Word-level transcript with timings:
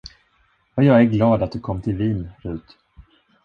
Vad 0.75 0.85
jag 0.85 0.99
är 1.01 1.03
glad, 1.03 1.43
att 1.43 1.51
du 1.51 1.59
kom 1.59 1.81
till 1.81 1.95
Wien, 1.97 2.31
Rut. 2.37 2.77